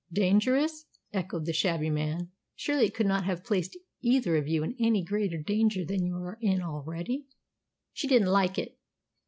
[0.11, 2.31] "Dangerous!" echoed the shabby man.
[2.55, 6.15] "Surely it could not have placed either of you in any greater danger than you
[6.15, 7.27] are in already?"
[7.93, 8.79] "She didn't like it."